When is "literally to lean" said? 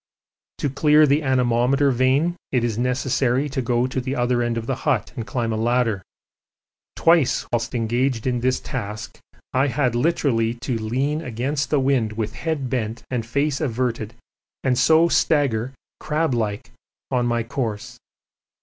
9.93-11.21